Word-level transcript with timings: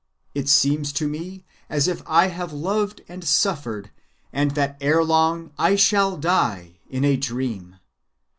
It 0.33 0.49
seems 0.49 0.91
to 0.93 1.07
me 1.07 1.45
as 1.69 1.87
if 1.87 2.01
I 2.07 2.29
have 2.29 2.51
loved 2.51 3.01
and 3.07 3.23
suffered 3.23 3.91
and 4.33 4.49
that 4.55 4.81
erelong 4.81 5.51
I 5.59 5.75
shall 5.75 6.17
die, 6.17 6.79
in 6.89 7.05
a 7.05 7.17
dream. 7.17 7.75